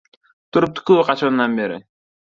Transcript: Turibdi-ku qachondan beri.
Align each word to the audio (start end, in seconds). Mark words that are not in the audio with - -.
Turibdi-ku 0.51 0.95
qachondan 1.09 1.57
beri. 1.61 1.79